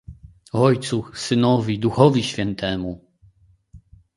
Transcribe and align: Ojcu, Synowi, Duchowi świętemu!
Ojcu, 0.53 1.03
Synowi, 1.13 1.79
Duchowi 1.79 2.23
świętemu! 2.23 3.11